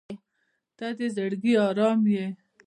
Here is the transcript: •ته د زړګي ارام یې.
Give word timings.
•ته 0.77 0.87
د 0.97 0.99
زړګي 1.15 1.53
ارام 1.67 1.99
یې. 2.13 2.25